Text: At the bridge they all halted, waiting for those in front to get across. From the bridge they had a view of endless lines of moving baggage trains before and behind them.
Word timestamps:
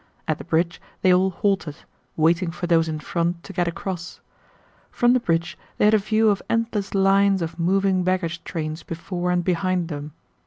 At 0.27 0.39
the 0.39 0.43
bridge 0.43 0.81
they 1.03 1.13
all 1.13 1.29
halted, 1.29 1.75
waiting 2.15 2.49
for 2.49 2.65
those 2.65 2.89
in 2.89 2.99
front 2.99 3.43
to 3.43 3.53
get 3.53 3.67
across. 3.67 4.19
From 4.89 5.13
the 5.13 5.19
bridge 5.19 5.59
they 5.77 5.85
had 5.85 5.93
a 5.93 5.99
view 5.99 6.29
of 6.29 6.41
endless 6.49 6.95
lines 6.95 7.43
of 7.43 7.59
moving 7.59 8.03
baggage 8.03 8.43
trains 8.43 8.81
before 8.81 9.29
and 9.29 9.43
behind 9.43 9.89
them. 9.89 10.13